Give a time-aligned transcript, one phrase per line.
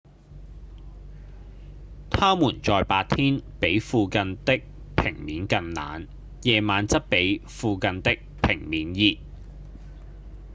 [2.09, 4.59] 「它們在白天比附近的
[4.97, 6.07] 平面更冷
[6.41, 9.19] 夜晚則比附近的平面熱